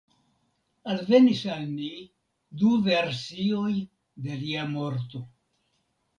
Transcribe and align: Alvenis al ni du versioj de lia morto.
Alvenis 0.93 1.41
al 1.55 1.67
ni 1.73 1.89
du 2.63 2.73
versioj 2.89 3.75
de 4.27 4.41
lia 4.43 4.67
morto. 4.75 5.25